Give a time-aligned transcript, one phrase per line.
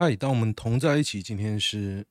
[0.00, 2.06] 嗨，当我们同在一起，今天是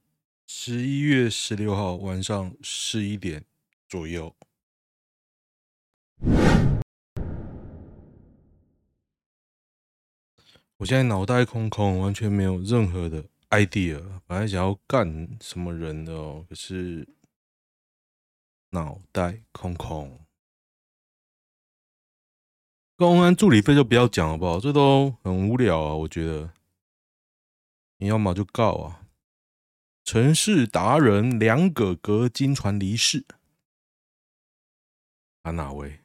[0.45, 3.45] 十一月十六号晚上十一点
[3.87, 4.35] 左右。
[10.75, 14.03] 我现在脑袋空空，完全没有任何的 idea。
[14.25, 17.07] 本来想要干什么人的哦，可是
[18.71, 20.19] 脑袋空空。
[22.97, 24.59] 公安助理费就不要讲好不好？
[24.59, 26.51] 这都很无聊啊，我觉得。
[27.97, 29.07] 你要么就告啊！
[30.03, 33.25] 城市达人梁哥哥惊传离世，
[35.43, 35.99] 他哪位？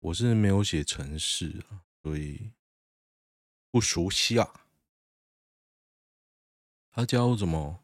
[0.00, 2.50] 我是没有写城市啊，所以
[3.70, 4.66] 不熟悉啊。
[6.90, 7.82] 他叫什么？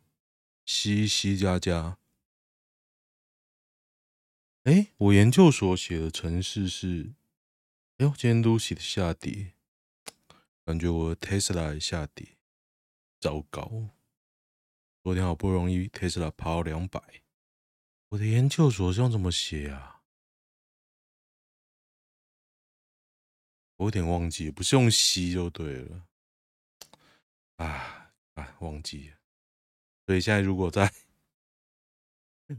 [0.64, 1.98] 西西加加。
[4.64, 7.14] 哎，我研究所写的城市是，
[7.98, 9.54] 哎呦，今天都写的下跌。
[10.64, 12.36] 感觉我 Tesla 下跌，
[13.18, 13.88] 糟糕！
[15.02, 17.02] 昨天好不容易特斯拉跑两百，
[18.10, 20.02] 我的研究所是用怎么写啊？
[23.76, 26.06] 我有点忘记，不是用 C 就对了。
[27.56, 29.16] 啊啊，忘记了。
[30.06, 30.92] 所以现在如果在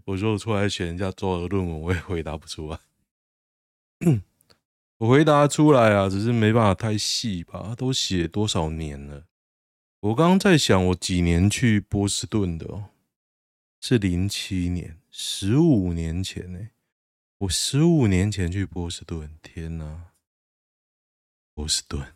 [0.03, 2.79] 我如果出来选人家做的论文，我也回答不出来。
[4.97, 7.75] 我回答出来啊，只是没办法太细吧。
[7.75, 9.25] 都写多少年了？
[10.01, 12.89] 我刚刚在想，我几年去波士顿的哦？
[13.81, 16.69] 是零七年，十五年前呢。
[17.39, 20.13] 我十五年前去波士顿，天哪！
[21.53, 22.13] 波士顿，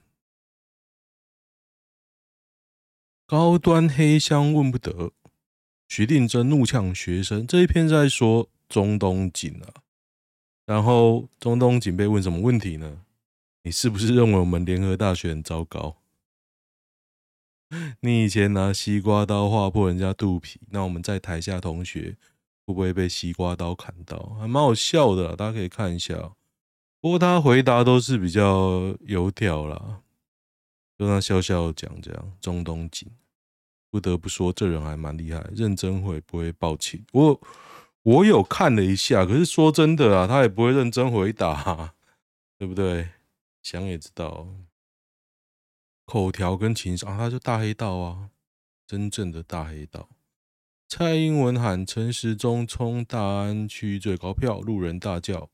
[3.26, 5.12] 高端黑箱问不得。
[5.90, 9.84] 徐定真怒呛学生，这一篇在说中东锦啊。
[10.68, 13.02] 然后中东锦被问什么问题呢？
[13.64, 15.96] 你是不是认为我们联合大学很糟糕？
[18.02, 22.18] 你以前拿西瓜刀划破人家肚皮，那我们在台下同学
[22.66, 24.36] 会不会被西瓜刀砍到？
[24.40, 26.34] 还蛮好笑的，大家可以看一下。
[27.00, 30.02] 不过他回答都是比较油条啦，
[31.00, 32.34] 就那笑笑讲这样。
[32.42, 33.10] 中东警
[33.90, 37.06] 不得不说，这人还蛮厉害，认真会不会爆气。
[37.14, 37.40] 我。
[38.08, 41.96] 我有看了一下，可是说真的啊，他也不会认真回答啊，
[42.58, 43.10] 对不对？
[43.62, 44.48] 想也知道，
[46.06, 48.30] 口条跟情商，他就大黑道啊，
[48.88, 50.08] 真正的大黑道。
[50.88, 55.50] 蔡英文喊陈时中冲大安区最高票，路人大叫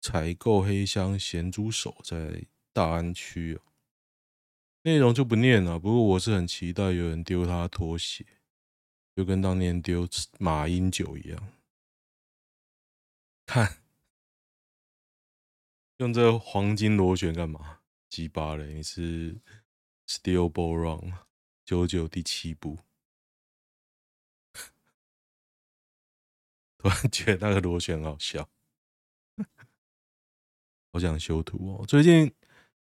[0.00, 3.58] 采购黑箱咸猪手在大安区，
[4.82, 5.76] 内容就不念了。
[5.80, 8.24] 不过我是很期待有人丢他拖鞋，
[9.16, 11.42] 就跟当年丢马英九一样。
[13.46, 13.78] 看，
[15.98, 17.78] 用这黄金螺旋干嘛？
[18.08, 18.74] 鸡巴嘞！
[18.74, 19.40] 你是
[20.08, 21.12] Steel Ball Run
[21.64, 22.80] 九九第七部，
[26.78, 28.50] 突然觉得那个螺旋好笑，
[30.92, 31.86] 好想修图哦。
[31.86, 32.34] 最近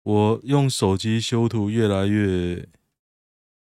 [0.04, 2.70] 我用手机修图越来越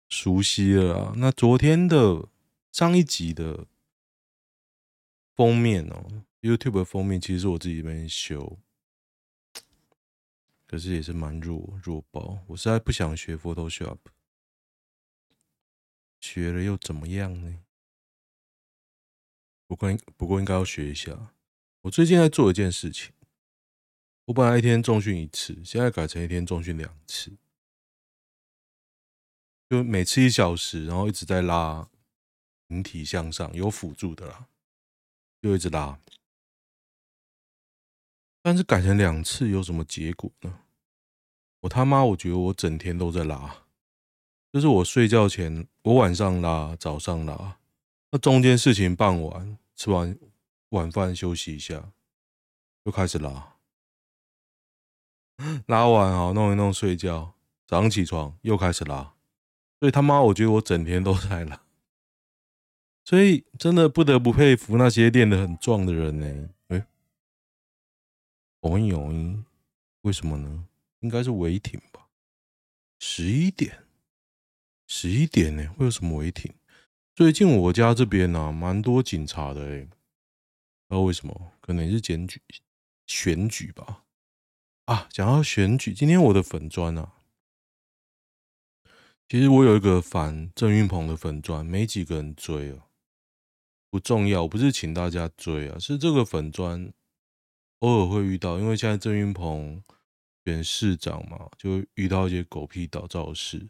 [0.07, 1.13] 熟悉了啊。
[1.17, 2.27] 那昨天的
[2.71, 3.67] 上一集的
[5.35, 6.23] 封面哦。
[6.41, 8.59] YouTube 的封面其实是我自己这边修，
[10.65, 12.39] 可是也是蛮弱弱爆。
[12.47, 13.97] 我实在不想学 Photoshop，
[16.21, 17.59] 学了又怎么样呢？
[19.67, 21.33] 不过不过应该要学一下。
[21.81, 23.13] 我最近在做一件事情，
[24.25, 27.37] 我本来一天重训一次，现在改成一天重训两次，
[29.69, 31.89] 就每次一小时，然后一直在拉
[32.67, 34.47] 引体向上，有辅助的啦，
[35.41, 35.99] 就一直拉。
[38.41, 40.59] 但是改成两次有什么结果呢？
[41.61, 43.63] 我他妈，我觉得我整天都在拉，
[44.53, 47.57] 就是我睡觉前，我晚上拉，早上拉，
[48.11, 50.17] 那中间事情办完，吃完
[50.69, 51.91] 晚饭休息一下，
[52.85, 53.55] 又开始拉，
[55.67, 57.33] 拉完啊弄一弄睡觉，
[57.67, 59.15] 早上起床又开始拉，
[59.81, 61.61] 所以他妈，我觉得我整天都在拉，
[63.03, 66.49] 所以真的不得不佩服那些练得很壮的人呢。
[68.61, 69.43] 哦哟，
[70.01, 70.67] 为什么呢？
[70.99, 72.09] 应该是违停吧。
[72.99, 73.85] 十一点，
[74.87, 75.65] 十一点呢？
[75.77, 76.53] 会有什么违停？
[77.15, 79.79] 最近我家这边呢、啊，蛮多警察的哎，
[80.87, 81.53] 不知道为什么？
[81.61, 82.41] 可能也是检举
[83.07, 84.03] 选举吧。
[84.85, 87.13] 啊，讲到选举，今天我的粉专啊，
[89.29, 92.87] 其实我有一个反郑运鹏的粉专，没几个人追啊。
[93.89, 96.91] 不重要，不是请大家追啊，是这个粉专。
[97.79, 99.81] 偶尔会遇到，因为现在郑云鹏
[100.45, 103.67] 选市长嘛，就遇到一些狗屁倒灶事。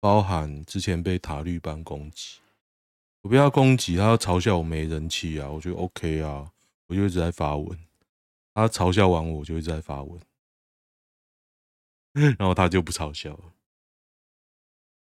[0.00, 2.38] 包含之前被塔绿班攻击，
[3.20, 6.50] 我不要攻击他，要嘲笑我没人气啊，我觉得 OK 啊，
[6.86, 7.78] 我就一直在发文。
[8.54, 10.18] 他嘲笑完我，我就一直在发文，
[12.14, 13.52] 然后他就不嘲笑了。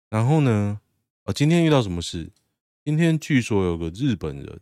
[0.08, 0.81] 然后呢，
[1.25, 2.31] 啊，今天遇到什么事？
[2.84, 4.60] 今天据说有个日本人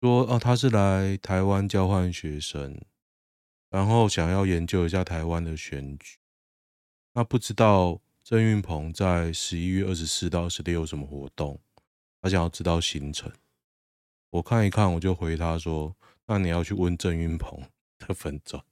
[0.00, 2.80] 说，啊，他是来台湾交换学生，
[3.70, 6.18] 然后想要研究一下台湾的选举。
[7.14, 8.00] 那不知道。
[8.24, 11.58] 郑运鹏在十一月二十四到二十六有什么活动？
[12.20, 13.32] 他想要知道行程。
[14.28, 15.96] 我看一看，我就回他说
[16.28, 17.62] ：“那你要去问郑运鹏
[17.98, 18.62] 的粉专，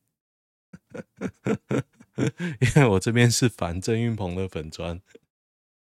[2.61, 5.01] 因为我这边是反郑运鹏的粉专。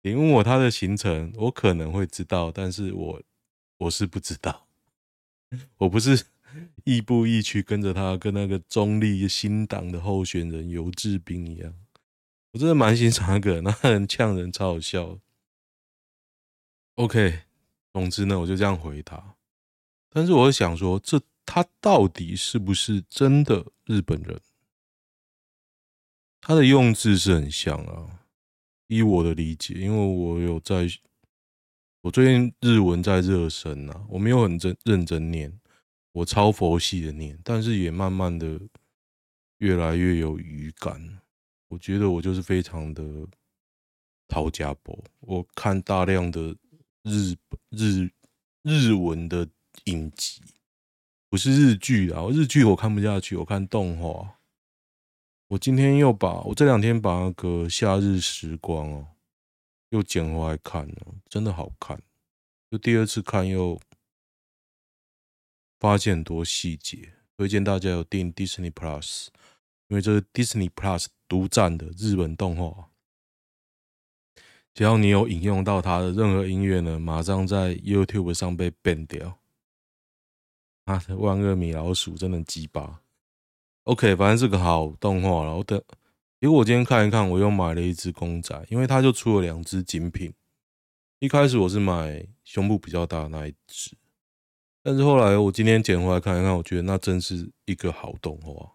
[0.03, 3.21] 你问我他的行程，我可能会知道，但是我
[3.79, 4.64] 我是不知道。
[5.77, 6.25] 我不是
[6.83, 11.73] 亦步亦趋跟着他，跟那个中立新党的候选人游志斌一样。”
[12.53, 15.19] 我真的蛮欣赏那个，那人呛人超好笑。
[16.95, 17.41] OK，
[17.91, 19.35] 总之呢，我就这样回他。
[20.09, 24.39] 但是我想说，这他到底是不是真的日本人？
[26.39, 28.21] 他的用字是很像啊，
[28.87, 30.87] 依我的理解，因为我有在，
[32.05, 35.51] 我最近日文在热身啊，我没有很认认真念，
[36.11, 38.61] 我超佛系的念，但是也慢慢的
[39.57, 41.19] 越来越有语感。
[41.67, 43.03] 我觉得我就是非常的
[44.27, 44.95] 陶家博。
[45.21, 46.55] 我看大量的
[47.01, 47.35] 日
[47.71, 48.07] 日
[48.61, 49.49] 日文的
[49.85, 50.43] 影集，
[51.27, 53.35] 不是日剧啊，日剧我看不下去。
[53.35, 54.35] 我看动画。
[55.47, 59.07] 我今天又把我这两天把那个《夏日时光》哦，
[59.89, 62.01] 又捡回来看了，真的好看。
[62.69, 63.79] 就第二次看又
[65.79, 69.27] 发现很多细节，推荐大家有订 Disney Plus。
[69.87, 72.89] 因为这是 Disney Plus 独占的日本动画，
[74.73, 79.39] 只要你有引用到它的任何音乐呢，马上在 YouTube 上被 ban 掉。
[80.85, 83.01] 啊，万恶米老鼠真的鸡巴。
[83.83, 85.55] OK，反正是个好动画了。
[85.55, 85.79] 我等，
[86.39, 90.33] 结果我今天看一看，我又买了一只公仔，因为它就出了两只精品。
[91.19, 93.95] 一开始我是买胸部比较大的那一只，
[94.83, 98.73] 但是后来我今天捡回来看一看，我觉得那真是一个好动画。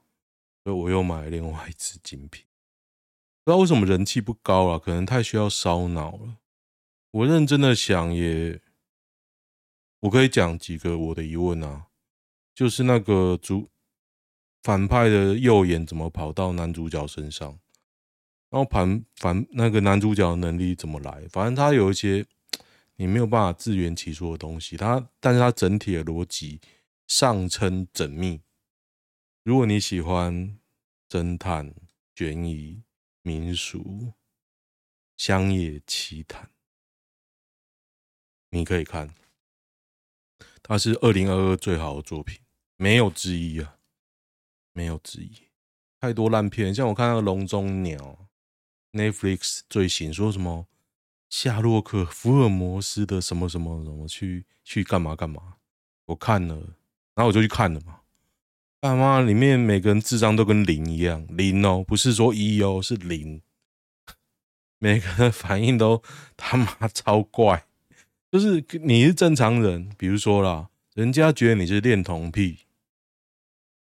[0.62, 2.44] 所以我又买了另外一只精品，
[3.44, 4.78] 不知道为什么人气不高啊？
[4.78, 6.36] 可能太需要烧脑了。
[7.12, 8.60] 我认真的想也，
[10.00, 11.86] 我可以讲几个我的疑问啊，
[12.54, 13.70] 就是那个主
[14.62, 17.58] 反派的右眼怎么跑到男主角身上？
[18.50, 21.26] 然后反反那个男主角的能力怎么来？
[21.28, 22.26] 反正他有一些
[22.96, 24.76] 你没有办法自圆其说的东西。
[24.76, 26.60] 他，但是他整体的逻辑
[27.06, 28.40] 上称缜密。
[29.42, 30.58] 如果你喜欢
[31.08, 31.74] 侦探、
[32.14, 32.82] 悬疑、
[33.22, 34.12] 民俗、
[35.16, 36.50] 乡野奇谈，
[38.50, 39.14] 你可以看，
[40.62, 42.40] 它是二零二二最好的作品，
[42.76, 43.78] 没有之一啊，
[44.80, 45.30] 没有之一。
[46.00, 48.26] 太多烂片，像我看那个《笼中鸟》
[48.98, 50.66] ，Netflix 最新说什么
[51.28, 55.56] 夏洛克·福尔摩斯的什么什么什么去去干嘛干嘛，
[56.06, 56.54] 我看了，
[57.14, 58.00] 然后我就去看了嘛。
[58.80, 63.42] 爸妈，里面每个人智商都跟零一样，零哦，不是说一哦，是零。
[64.78, 66.02] 每个人反应都
[66.38, 67.66] 他妈超怪，
[68.32, 72.60] 就是你是正常人，比如说啦，人家觉得你是恋童癖，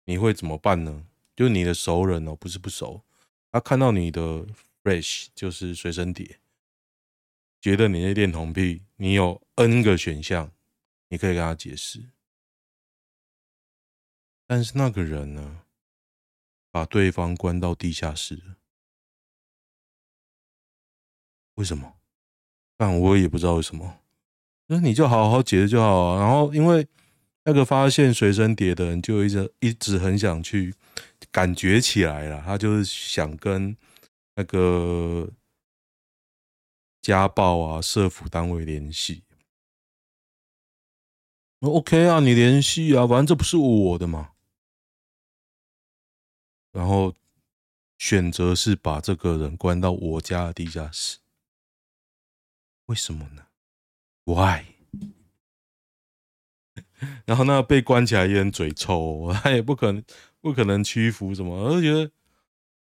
[0.06, 1.06] 你会怎么办呢？
[1.36, 3.04] 就你的熟人哦，不是不熟，
[3.52, 4.46] 他看到你的
[4.82, 6.40] fresh 就是随身碟，
[7.60, 10.50] 觉得你是恋童癖，你有 N 个选项，
[11.08, 12.08] 你可以跟他解释。
[14.46, 15.62] 但是那个人呢，
[16.70, 18.56] 把对方关到地下室了，
[21.56, 21.94] 为什么？
[22.76, 24.00] 但我也不知道为什么。
[24.66, 26.20] 那你就好好解释就好啊。
[26.20, 26.86] 然后因为
[27.48, 30.74] 那个发现随身碟的人，就一直一直很想去
[31.30, 33.76] 感觉起来了，他就是想跟
[34.34, 35.30] 那个
[37.00, 39.22] 家暴啊、社福单位联系。
[41.60, 44.32] OK 啊，你联系啊，反正这不是我的嘛。
[46.72, 47.14] 然后
[47.96, 51.18] 选择是把这个人关到我家的地下室，
[52.86, 53.46] 为什么呢
[54.24, 54.75] ？Why？
[57.24, 60.02] 然后那被关起来也很嘴臭， 他也不可能
[60.40, 62.10] 不可能屈服什么，我就觉得，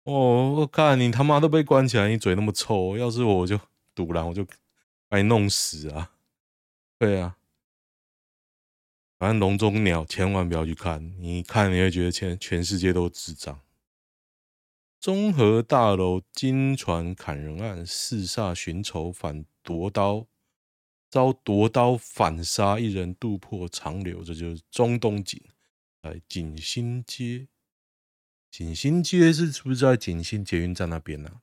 [0.03, 3.59] 哦，我看你他妈都被关起来，你嘴那么臭，要是我就
[3.95, 4.45] 堵了，我就
[5.07, 6.11] 把你弄死啊！
[6.99, 7.37] 对啊，
[9.19, 13.59] 反正笼中鸟千万不要去看，你看你会觉得全全世界都智障。
[14.99, 20.27] 综合大楼惊传砍人案，四煞寻仇反夺刀，
[21.13, 24.23] 遭夺刀反杀一人，渡破长流。
[24.23, 25.39] 这就是中东锦，
[26.01, 27.47] 在锦新街。
[28.49, 31.37] 锦新街是是不是在锦新捷运站那边呢、啊？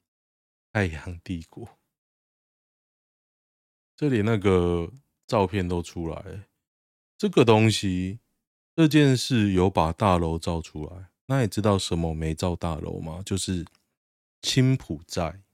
[0.72, 1.78] 太阳帝国，
[3.94, 4.92] 这里那个
[5.28, 6.48] 照片都出来，
[7.16, 8.18] 这个东西，
[8.74, 11.10] 这件事有把大楼照出来。
[11.26, 13.22] 那你知道什么没照大楼吗？
[13.24, 13.64] 就是
[14.42, 15.44] 青埔寨，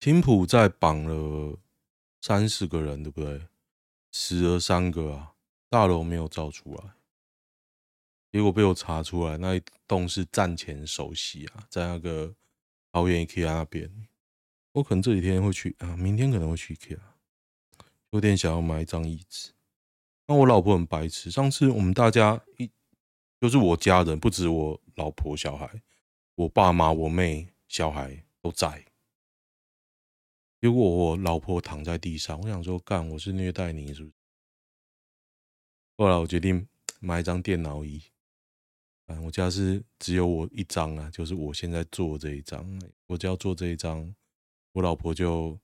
[0.00, 1.58] 青埔寨绑了
[2.28, 3.40] 三十个人，对不对？
[4.12, 5.32] 死了三个啊，
[5.70, 6.82] 大楼没有造出来。
[8.30, 12.34] 结果被我查出来，那一栋是战前首席啊，在那个。
[12.90, 14.08] 桃园 IKEA 那边，
[14.72, 16.98] 我可能这几天会去啊，明天可能会去 IKEA，
[18.10, 19.52] 有点想要买一张椅子。
[20.26, 22.68] 那我老婆很白痴，上次我们大家一
[23.40, 25.82] 就是我家人，不止我老婆小孩，
[26.34, 28.84] 我爸妈、我妹、小孩都在。
[30.60, 34.12] 结果我老婆躺在地上，我想说干，我是虐待你是不是？
[35.96, 36.66] 后来我决定
[37.00, 38.02] 买一张电脑椅。
[39.24, 42.78] 我家是只有我一张啊，就是我现在坐这一张。
[43.06, 44.14] 我只要坐这一张，
[44.72, 45.58] 我老婆就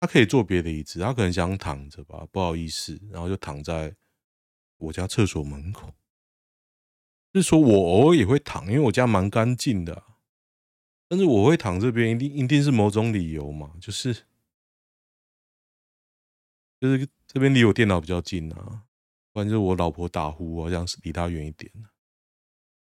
[0.00, 3.94] 她可以坐别的椅子，她可能想躺着吧，不好意思，然后就躺在
[4.78, 5.92] 我家厕所门口。
[7.34, 10.02] 就是说我偶尔也会躺，因为我家蛮干净的，
[11.12, 14.14] 但是我会躺这边，一定一定是某种理由嘛，就是
[16.80, 18.86] 就是这边离我电脑比较近啊，
[19.30, 21.70] 不然就是我老婆打呼，好像是离她远一点。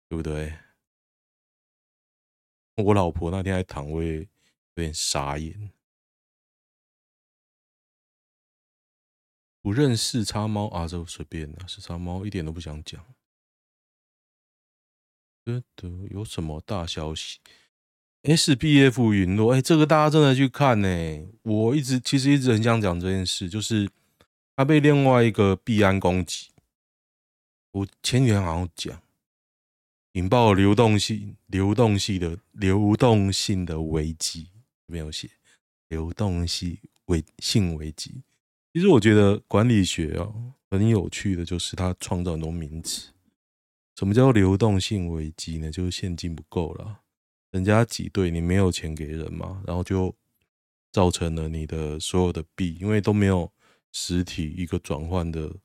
[0.07, 0.57] 对不对？
[2.75, 4.27] 我老婆那天还躺位，有
[4.75, 5.71] 点傻眼。
[9.61, 13.03] 不认识叉猫啊，这随便的，是叉猫，一点都不想讲。
[15.43, 17.41] 得得，有什么大消息
[18.23, 20.87] ？SBF 陨落，哎，这个大家真的去看呢。
[21.43, 23.89] 我一直其实一直很想讲这件事，就是
[24.55, 26.49] 他被另外一个币安攻击。
[27.71, 28.99] 我前几天好像讲。
[30.13, 34.47] 引爆流动性、流动性的流动性的危机，
[34.85, 35.27] 没有写
[35.89, 38.21] 流动性危性危机。
[38.71, 43.11] 其实我觉得管理学哦很有趣的，就是它创造很多名词。
[43.97, 45.71] 什么叫流动性危机呢？
[45.71, 46.99] 就是现金不够了，
[47.53, 50.13] 人家挤兑，你没有钱给人嘛，然后就
[50.91, 53.53] 造成了你的所有的币，因为都没有
[53.91, 55.55] 实体一个转换的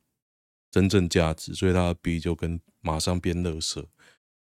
[0.71, 3.83] 真正价值，所以它的币就跟马上变垃圾。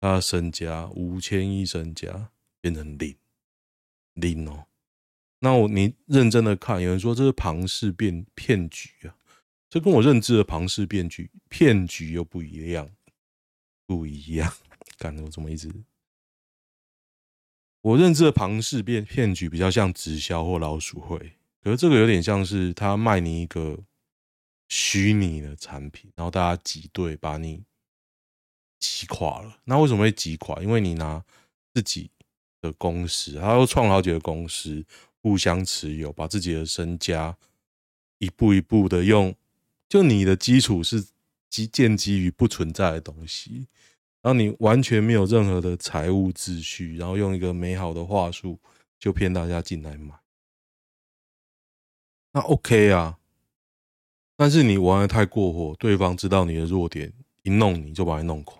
[0.00, 3.16] 他的身家五千亿身家变成零
[4.14, 4.66] 零哦，
[5.40, 9.16] 那我你认真的看，有人说这是庞氏变骗局啊，
[9.70, 12.88] 这跟我认知的庞氏骗局骗局又不一样，
[13.86, 14.52] 不一样。
[14.98, 15.68] 干我怎么一直？
[17.80, 23.78] 我认知的庞氏骗骗局比较像直销或老鼠会，可是这个有点像是他卖你一个
[24.68, 27.64] 虚拟的产品，然后大家挤兑把你。
[28.80, 30.62] 挤垮了，那为什么会挤垮？
[30.62, 31.20] 因为你拿
[31.74, 32.12] 自己
[32.60, 34.86] 的公司，他又创了好几个公司，
[35.20, 37.36] 互相持有，把自己的身家
[38.18, 39.34] 一步一步的用，
[39.88, 41.04] 就你的基础是
[41.50, 43.66] 基建基于不存在的东西，
[44.20, 48.58] 然后你完全没有任何的财务秩序，然后用一个美好的话术
[48.98, 50.14] 就骗大家进来买，
[52.32, 53.18] 那 OK 啊，
[54.36, 58.58] 但是你玩的太过火，对方知道你的弱点，一弄你就把你弄垮。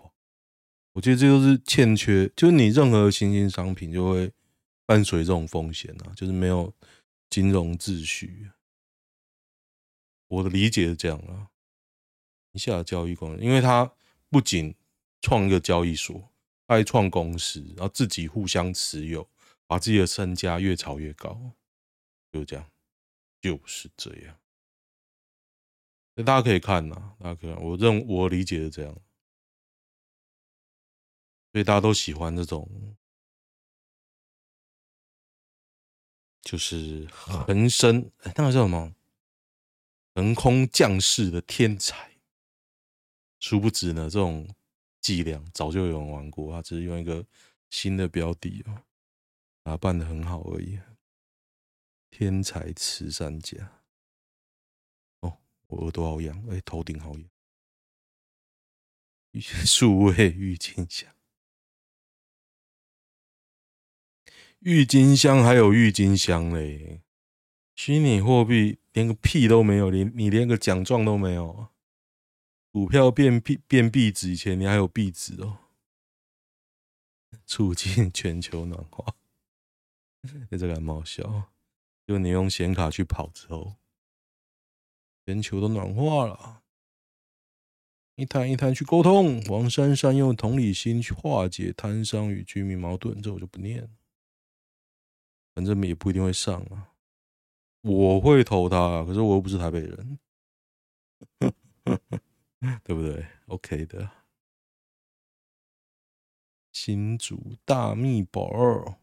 [0.93, 4.31] 我觉得这就是欠缺，就是你任何新兴商品就会
[4.85, 6.73] 伴随这种风险啊，就是没有
[7.29, 8.49] 金融秩序。
[10.27, 11.49] 我的理解是这样啊，
[12.53, 13.91] 一下交易工，因为他
[14.29, 14.75] 不仅
[15.21, 16.31] 创一个交易所，
[16.67, 19.29] 还创公司，然后自己互相持有，
[19.67, 21.51] 把自己的身家越炒越高，
[22.31, 22.71] 就这样，
[23.41, 24.39] 就是这样。
[26.25, 28.93] 大家可以看呐，大家可以看，我认我理解是这样。
[31.51, 32.95] 所以大家都喜欢这种，
[36.41, 38.93] 就是横生，那个叫什么？
[40.13, 42.19] 横空降世的天才。
[43.39, 44.53] 殊不知呢，这种
[45.01, 47.25] 伎俩早就有人玩过，他只是用一个
[47.69, 48.83] 新的标的哦，
[49.63, 50.79] 打扮得很好而已。
[52.09, 53.83] 天才慈善家。
[55.19, 55.37] 哦，
[55.67, 57.29] 我耳朵好痒，哎，头顶好痒。
[59.65, 61.13] 数位郁金香。
[64.59, 67.01] 郁金香还有郁金香嘞，
[67.75, 71.69] 虚拟货币连个屁都没有，连你连个奖状都没有。
[72.71, 75.57] 股票变币变币值以前，你还有币值哦。
[77.45, 79.15] 促进全球暖化。
[80.49, 81.51] 你， 这个还蛮好笑。
[82.05, 83.75] 就你用显卡去跑之后，
[85.25, 86.63] 全球都暖化了。
[88.15, 93.89] 一摊一摊去沟通，王珊珊用同理心去化解摊商与居民矛盾，这我就不念。
[95.55, 96.93] 反正也不一定会上啊。
[97.81, 100.19] 我会投他，可是我又不是台北人，
[102.83, 104.09] 对不对？OK 的。
[106.71, 108.99] 新竹大秘宝，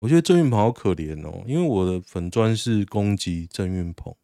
[0.00, 4.16] 我觉得郑运鹏好可怜哦，因为我的粉专是攻击郑运鹏，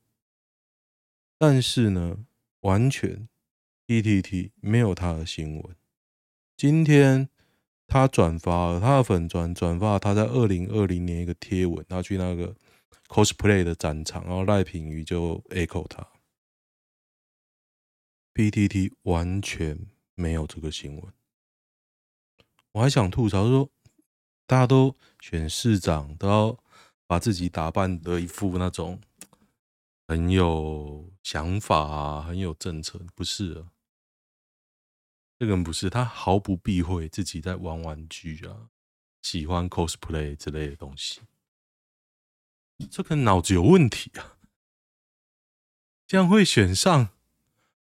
[1.39, 2.25] 但是呢，
[2.61, 3.29] 完全。
[3.89, 5.77] PTT 没有他的新闻。
[6.57, 7.29] 今天
[7.87, 12.57] 他转发了他的粉专，转发他在二零二零年一个贴文，他去那个
[13.09, 16.07] cosplay 的展场，然后赖品妤就 echo 他。
[18.35, 21.13] PTT 完全没有这个新闻。
[22.73, 23.71] 我还想吐槽说，
[24.47, 26.59] 大家都选市长都要
[27.07, 29.01] 把自己打扮的一副那种
[30.09, 33.73] 很有想法啊，很有政策，不是啊。
[35.39, 38.71] 这个人不是，他毫不避讳自己在玩玩具啊，
[39.21, 41.21] 喜欢 cosplay 之类的东西。
[42.91, 44.39] 这个脑子有问题啊！
[46.07, 47.11] 这样会选上？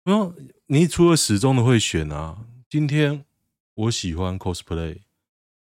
[0.04, 2.46] 不用，你除了始终都会选啊。
[2.68, 3.25] 今天
[3.73, 5.00] 我喜欢 cosplay，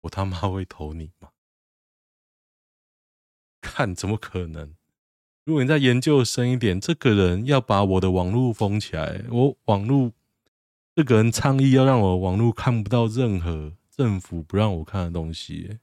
[0.01, 1.29] 我他妈会投你吗？
[3.61, 4.75] 看，怎么可能？
[5.43, 10.11] 如果你再研究深一点，这个人要把我的网络封起来，我网络。
[10.93, 15.79] 这个人倡议要让我网络看不到任何政府不让我看的东西，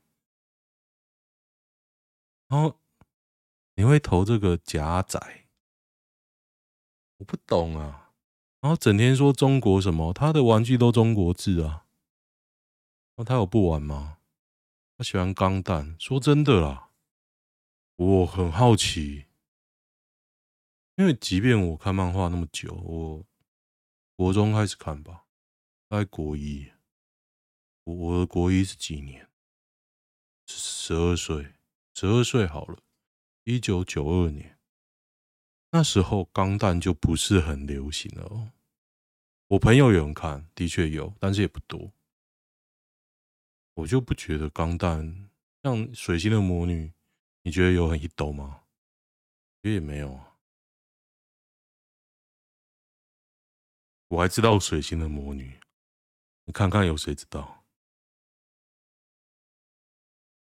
[2.49, 2.79] 然后
[3.77, 5.19] 你会投这个假仔？
[7.17, 8.08] 我不懂啊！
[8.61, 11.87] 然后整天说中国什么，他的玩具都中国制啊？
[13.17, 14.19] 那他有不玩吗？
[14.97, 15.97] 他喜欢钢弹。
[15.99, 16.91] 说真的啦，
[17.97, 19.27] 我很好奇，
[20.97, 23.25] 因为即便我看漫画那么久，我。
[24.17, 25.27] 国中开始看吧，
[25.89, 26.73] 在国一，
[27.85, 29.31] 我我的国一是几年？
[30.45, 31.55] 十二岁，
[31.95, 32.81] 十二岁好了，
[33.45, 34.58] 一九九二年，
[35.71, 38.53] 那时候钢弹就不是很流行了哦。
[39.49, 41.93] 我朋友有人看，的确有，但是也不多。
[43.75, 45.29] 我就不觉得钢弹
[45.63, 46.93] 像水星的魔女，
[47.43, 48.63] 你觉得有很一抖吗？
[49.63, 50.37] 其实也没有啊。
[54.09, 55.61] 我还知道水星的魔女，
[56.47, 57.65] 你看看有谁知道？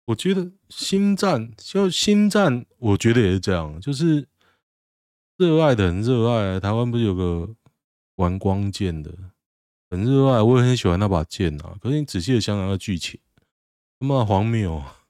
[0.04, 4.28] 我觉得星战就星战，我觉得也是这样，就是
[5.36, 6.58] 热爱的很热爱。
[6.60, 7.54] 台湾不是有个
[8.16, 9.10] 玩光剑的，
[9.90, 11.76] 很热爱，我也很喜欢那把剑啊。
[11.80, 13.20] 可是你仔细的想想那个剧情，
[13.98, 15.06] 他妈荒谬啊！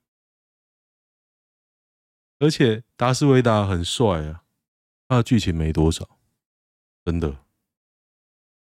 [2.39, 4.45] 而且达斯维达很帅啊，
[5.09, 6.19] 他的剧情没多少，
[7.05, 7.45] 真的。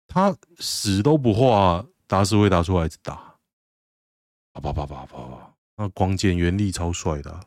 [0.05, 3.39] 他死都不画，达斯维达出来一直打，
[4.51, 7.45] 啪啪啪啪啪，那光剑原力超帅的，啊，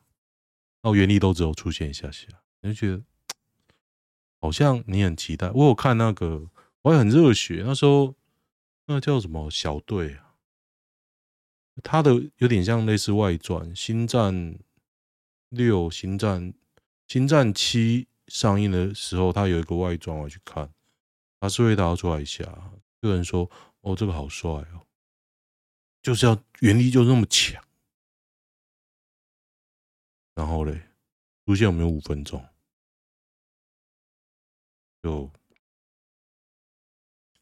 [0.83, 2.27] 那原力都只有出现一下下，
[2.63, 3.05] 你就觉得
[4.47, 5.51] 好像你很期待。
[5.51, 6.49] 我有看那个，
[6.83, 7.65] 我也很热血。
[7.67, 8.15] 那时候
[8.87, 10.37] 那叫什么小队啊？
[11.83, 14.57] 他的有点像类似外传，《星战
[15.49, 16.41] 六》《星战》
[17.09, 20.73] 《星战七》上映的时候，他有一个外传，我去看。
[21.41, 22.45] 达斯维达出来一下，
[23.01, 23.51] 有人说
[23.83, 24.87] ：“哦，这个好帅哦，
[26.03, 27.61] 就是要原力就那么强。”
[30.37, 30.81] 然后嘞，
[31.45, 32.47] 出现有没有五分钟？
[35.07, 35.31] 就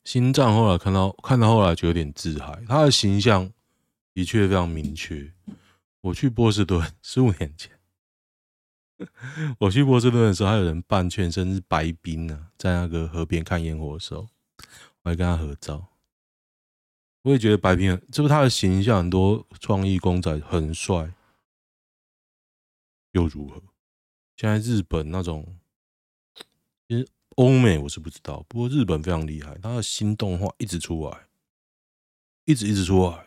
[0.04, 3.50] 心脏后来看到看到后来就有点自嗨，他的形象
[4.12, 5.32] 的确非常明确。
[6.02, 7.72] 我去波士顿十五年前。
[9.58, 14.28] 我去波士顿的时候，还有人扮全身是白冰呢，在那个河边看烟火的时候，
[15.02, 15.88] 我还跟他合照。
[17.22, 21.14] 我也觉得白冰，是不是他的形象很多创意公仔很帅？
[23.12, 23.62] 又如何？
[24.36, 25.58] 现在日本那种，
[27.36, 31.26] 欧美我是不知道，不过日本非常厉害，他的新动画一直出来，
[32.44, 33.26] 一直一直出来，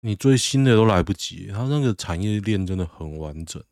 [0.00, 3.62] 你追新的都来不及，他那个产业链真的很完整。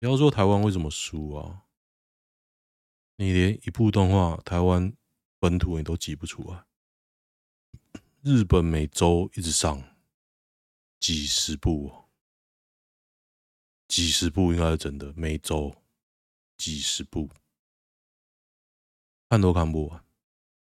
[0.00, 1.62] 不要说台湾为什么输啊？
[3.16, 4.92] 你连一部动画台湾
[5.38, 6.64] 本土你都挤不出来，
[8.22, 9.96] 日本每周一直上
[10.98, 11.92] 几十部，
[13.86, 15.76] 几十部应该是真的，每周
[16.56, 17.30] 几十部，
[19.32, 20.04] 看都看不完。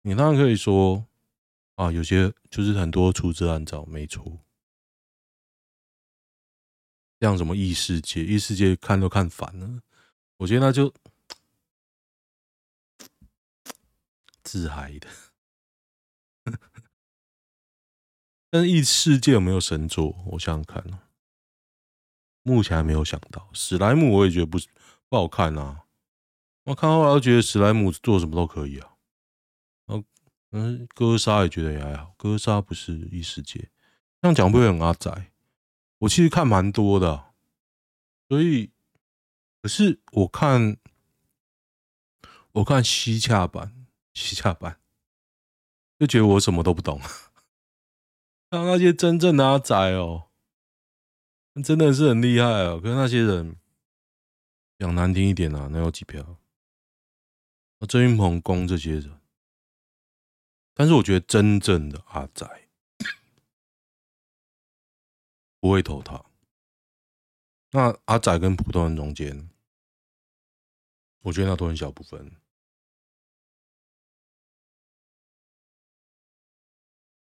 [0.02, 1.04] 你当然可以说
[1.74, 4.38] 啊，有些就是很多粗制滥造，没错，
[7.18, 9.82] 像什么异世界，异世界看都看烦了。
[10.36, 10.94] 我觉得那就
[14.44, 15.08] 自嗨的。
[18.48, 20.16] 但是异世界有没有神作？
[20.30, 21.00] 我想想看，
[22.44, 23.50] 目前还没有想到。
[23.52, 24.56] 史莱姆我也觉得不
[25.08, 25.88] 不好看啊。
[26.64, 28.90] 我看后来，觉得史莱姆做什么都可以啊。
[30.54, 32.14] 嗯，哥莎也觉得也还好。
[32.18, 33.70] 哥莎不是异世界，
[34.20, 35.32] 这样讲不会很阿宅。
[36.00, 37.32] 我其实看蛮多的，
[38.28, 38.70] 所以
[39.62, 40.76] 可是我看
[42.52, 44.78] 我看西洽版，西洽版
[45.98, 47.00] 就觉得我什么都不懂。
[48.52, 50.28] 像那些真正的阿宅哦，
[51.64, 52.78] 真的是很厉害哦。
[52.78, 53.56] 可是那些人
[54.78, 56.36] 讲难听一点啊，能有几票？
[57.86, 59.20] 郑云鹏、攻这些人，
[60.74, 62.68] 但是我觉得真正的阿宅
[65.60, 66.24] 不会投他。
[67.72, 69.50] 那阿宅跟普通人中间，
[71.22, 72.36] 我觉得那都很小部分。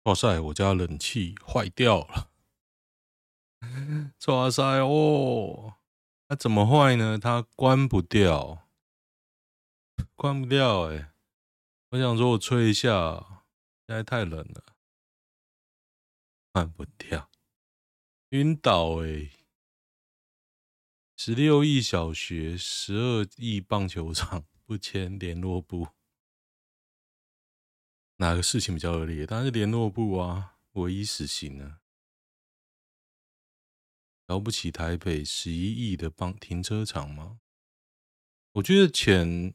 [0.03, 2.31] 哇塞，我家冷气坏掉了！
[4.27, 5.73] 哇塞哦，
[6.27, 7.19] 它怎么坏呢？
[7.19, 8.66] 它关不掉。
[10.17, 11.13] 关不掉哎、
[11.89, 13.45] 我想说我吹一下，
[13.85, 14.75] 现在太冷了，
[16.51, 17.29] 关不掉，
[18.29, 19.29] 晕倒哎、
[21.15, 25.89] 十六亿小学，十二亿棒球场， 不签联络簿，
[28.15, 29.27] 哪个事情比较恶劣？
[29.27, 31.79] 当然是联络簿啊，唯一死刑呢。
[34.25, 37.39] 了不起台北十一亿的棒停车场吗？
[38.53, 39.53] 我觉得钱。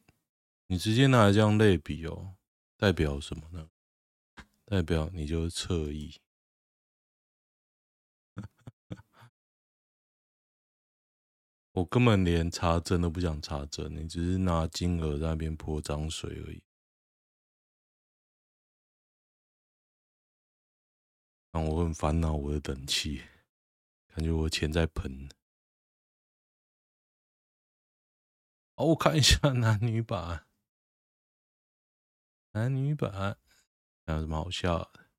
[0.67, 2.35] 你直接拿来这样类比哦，
[2.77, 3.69] 代表什么呢？
[4.65, 6.19] 代表你就是侧翼。
[11.73, 16.63] 我根本连查证都不想查证，你只是拿金额在那边泼脏水而已。
[21.51, 23.21] 让我很烦恼我的等气，
[24.07, 25.29] 感觉我钱在喷。
[28.75, 30.47] 好，我看一下男女版。
[32.55, 33.11] 男女版
[34.05, 35.09] 还有什么好笑的？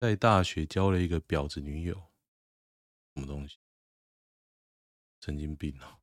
[0.00, 2.10] 在大学交了一个婊子女友，
[3.14, 3.58] 什么东西？
[5.20, 6.00] 神经病哦！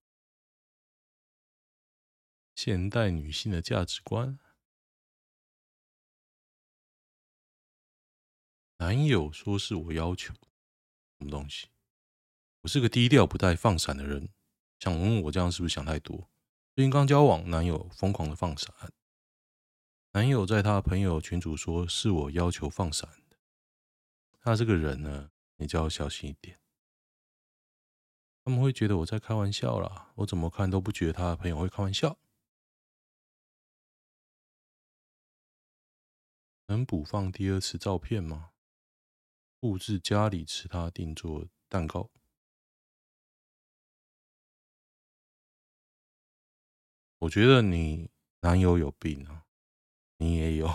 [2.55, 4.39] 现代女性的价值观。
[8.77, 10.33] 男友说是我要求，
[11.19, 11.67] 什么东西？
[12.61, 14.29] 我是个低调不带放闪的人，
[14.79, 16.31] 想问问我这样是不是想太多？
[16.73, 18.73] 最近刚交往，男友疯狂的放闪。
[20.13, 23.37] 男友在他朋友群组说是我要求放闪的，
[24.41, 26.59] 他这个人呢，你就要小心一点。
[28.43, 32.17] 他们会觉得我在开玩笑啦，我怎么看都不觉得他的朋友会开玩笑。
[36.65, 38.51] 能补放第二次照片吗？
[39.59, 42.09] 布置家里吃他订做蛋糕。
[47.19, 48.09] 我觉得你
[48.41, 49.45] 男友有病啊。
[50.21, 50.69] 你也有，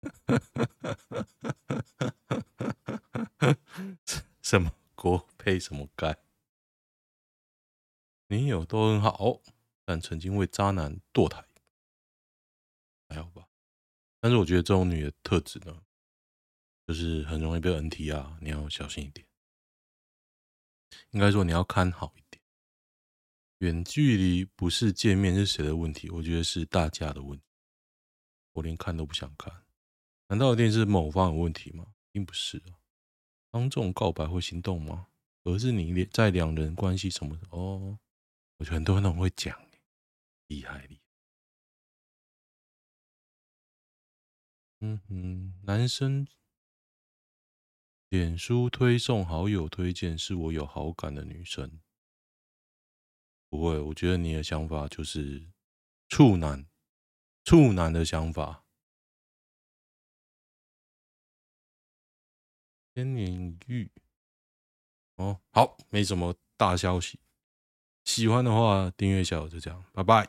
[4.40, 6.16] 什么锅配什么盖？
[8.28, 9.42] 你有都很好，
[9.84, 11.44] 但曾经为渣男堕胎，
[13.10, 13.46] 还好吧？
[14.18, 15.82] 但是我觉得这种女的特质呢，
[16.86, 19.26] 就是很容易被 NT 啊，你要小心一点。
[21.10, 22.42] 应该说你要看好一点。
[23.58, 26.08] 远距离不是见面是谁的问题？
[26.08, 27.44] 我觉得是大家的问题。
[28.52, 29.64] 我连看都不想看，
[30.28, 31.94] 难道一定是某方有问题吗？
[32.10, 32.78] 并不是啊，
[33.50, 35.08] 当众告白会心动吗？
[35.44, 37.98] 而是你在两人关系什么哦？
[38.58, 39.60] 我觉得很多人都会讲，
[40.46, 41.02] 厉害厉害。
[44.80, 46.26] 嗯哼，男生
[48.08, 51.80] 脸书推送好友推荐是我有好感的女生，
[53.48, 55.50] 不会，我觉得你的想法就是
[56.08, 56.71] 处男。
[57.44, 58.64] 处男的想法，
[62.94, 63.90] 千年玉
[65.16, 67.18] 哦，好，没什么大消息。
[68.04, 70.28] 喜欢的话，订阅一下，我就这样，拜拜。